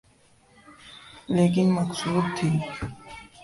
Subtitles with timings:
[1.35, 2.49] لیکن مقصود تھی۔